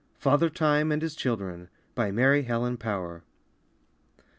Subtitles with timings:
[0.17, 1.69] FATHER TIME AND HIS CHILDREN.
[1.93, 3.21] BY MARY HELEN POWER.